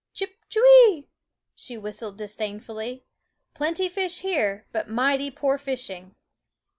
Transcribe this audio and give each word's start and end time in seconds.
Chip, 0.15 0.33
ctiweee! 0.49 1.05
she 1.53 1.77
whistled 1.77 2.17
disdainfully; 2.17 3.03
"plenty 3.53 3.87
fish 3.87 4.21
here, 4.21 4.65
but 4.71 4.89
mighty 4.89 5.29
poor 5.29 5.59
fishing." 5.59 6.15